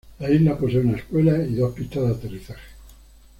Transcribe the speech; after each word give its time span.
La 0.19 0.31
isla 0.31 0.57
posee 0.57 0.79
una 0.79 0.97
escuela 0.97 1.37
y 1.45 1.53
dos 1.53 1.75
pistas 1.75 2.01
de 2.01 2.09
aterrizaje. 2.15 2.67